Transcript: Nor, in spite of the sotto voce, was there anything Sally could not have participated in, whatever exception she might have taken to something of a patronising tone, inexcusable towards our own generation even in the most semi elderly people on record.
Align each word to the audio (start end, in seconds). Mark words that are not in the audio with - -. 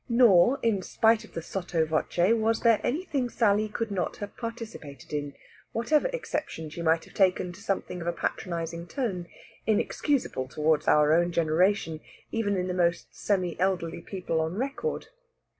Nor, 0.09 0.59
in 0.63 0.81
spite 0.81 1.23
of 1.23 1.33
the 1.35 1.43
sotto 1.43 1.85
voce, 1.85 2.33
was 2.33 2.61
there 2.61 2.81
anything 2.83 3.29
Sally 3.29 3.69
could 3.69 3.91
not 3.91 4.17
have 4.17 4.35
participated 4.35 5.13
in, 5.13 5.35
whatever 5.73 6.07
exception 6.07 6.71
she 6.71 6.81
might 6.81 7.05
have 7.05 7.13
taken 7.13 7.53
to 7.53 7.61
something 7.61 8.01
of 8.01 8.07
a 8.07 8.11
patronising 8.11 8.87
tone, 8.87 9.27
inexcusable 9.67 10.47
towards 10.47 10.87
our 10.87 11.13
own 11.13 11.31
generation 11.31 11.99
even 12.31 12.57
in 12.57 12.65
the 12.67 12.73
most 12.73 13.15
semi 13.15 13.55
elderly 13.59 14.01
people 14.01 14.41
on 14.41 14.55
record. 14.55 15.09